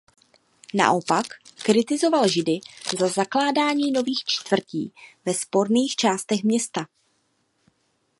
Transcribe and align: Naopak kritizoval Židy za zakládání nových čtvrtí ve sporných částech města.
Naopak 0.73 1.25
kritizoval 1.63 2.27
Židy 2.27 2.59
za 2.99 3.07
zakládání 3.07 3.91
nových 3.91 4.23
čtvrtí 4.25 4.93
ve 5.25 5.33
sporných 5.33 5.95
částech 5.95 6.43
města. 6.43 6.85